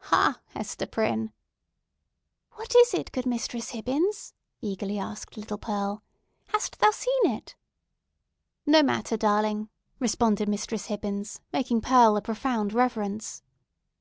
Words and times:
Ha, 0.00 0.38
Hester 0.50 0.86
Prynne?" 0.86 1.32
"What 2.52 2.76
is 2.76 2.94
it, 2.94 3.10
good 3.10 3.26
Mistress 3.26 3.70
Hibbins?" 3.70 4.32
eagerly 4.60 4.96
asked 4.96 5.36
little 5.36 5.58
Pearl. 5.58 6.04
"Hast 6.50 6.78
thou 6.78 6.92
seen 6.92 7.32
it?" 7.32 7.56
"No 8.64 8.80
matter, 8.84 9.16
darling!" 9.16 9.70
responded 9.98 10.48
Mistress 10.48 10.86
Hibbins, 10.86 11.40
making 11.52 11.80
Pearl 11.80 12.16
a 12.16 12.22
profound 12.22 12.72
reverence. 12.72 13.42